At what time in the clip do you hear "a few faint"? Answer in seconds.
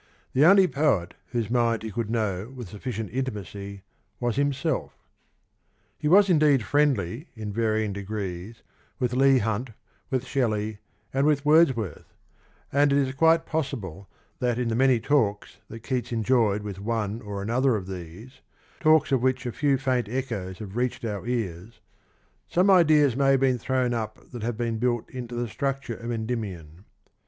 19.45-20.09